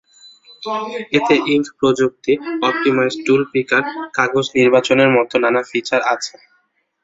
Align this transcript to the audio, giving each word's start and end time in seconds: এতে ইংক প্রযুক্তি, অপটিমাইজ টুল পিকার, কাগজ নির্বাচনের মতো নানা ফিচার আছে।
এতে 1.17 1.35
ইংক 1.53 1.67
প্রযুক্তি, 1.79 2.33
অপটিমাইজ 2.61 3.13
টুল 3.25 3.41
পিকার, 3.51 3.83
কাগজ 4.17 4.45
নির্বাচনের 4.57 5.09
মতো 5.15 5.35
নানা 5.43 5.61
ফিচার 5.69 6.01
আছে। 6.13 6.33